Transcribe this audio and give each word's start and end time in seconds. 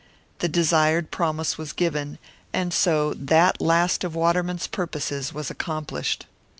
The 0.39 0.49
desired 0.49 1.11
promise 1.11 1.59
was 1.59 1.73
given; 1.73 2.17
and 2.53 2.73
so 2.73 3.13
that 3.13 3.61
last 3.61 4.03
of 4.03 4.15
Waterman's 4.15 4.65
purposes 4.65 5.31
was 5.31 5.51
accomplished. 5.51 6.25